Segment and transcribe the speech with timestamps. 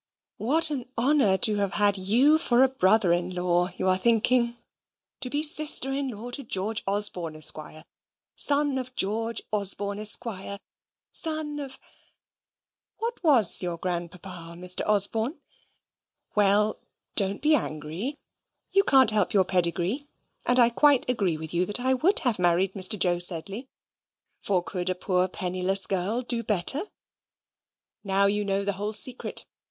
[0.37, 4.57] "What an honour to have had you for a brother in law, you are thinking?
[5.19, 7.85] To be sister in law to George Osborne, Esquire,
[8.35, 10.57] son of John Osborne, Esquire,
[11.13, 11.77] son of
[12.97, 14.81] what was your grandpapa, Mr.
[14.87, 15.39] Osborne?
[16.33, 16.79] Well,
[17.15, 18.17] don't be angry.
[18.71, 20.07] You can't help your pedigree,
[20.47, 22.97] and I quite agree with you that I would have married Mr.
[22.97, 23.69] Joe Sedley;
[24.39, 26.87] for could a poor penniless girl do better?
[28.03, 29.45] Now you know the whole secret.